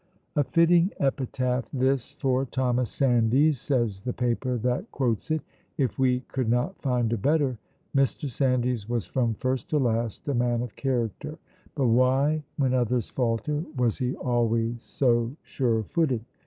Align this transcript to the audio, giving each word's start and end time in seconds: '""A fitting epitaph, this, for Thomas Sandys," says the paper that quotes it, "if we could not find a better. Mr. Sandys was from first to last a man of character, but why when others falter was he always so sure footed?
'""A 0.35 0.43
fitting 0.43 0.89
epitaph, 0.99 1.69
this, 1.71 2.13
for 2.13 2.43
Thomas 2.45 2.89
Sandys," 2.89 3.59
says 3.61 4.01
the 4.01 4.13
paper 4.13 4.57
that 4.57 4.91
quotes 4.91 5.29
it, 5.29 5.43
"if 5.77 5.99
we 5.99 6.21
could 6.21 6.49
not 6.49 6.81
find 6.81 7.13
a 7.13 7.17
better. 7.17 7.59
Mr. 7.95 8.27
Sandys 8.27 8.89
was 8.89 9.05
from 9.05 9.35
first 9.35 9.69
to 9.69 9.77
last 9.77 10.27
a 10.27 10.33
man 10.33 10.63
of 10.63 10.75
character, 10.75 11.37
but 11.75 11.85
why 11.85 12.41
when 12.57 12.73
others 12.73 13.09
falter 13.09 13.63
was 13.77 13.99
he 13.99 14.15
always 14.15 14.81
so 14.81 15.33
sure 15.43 15.83
footed? 15.83 16.25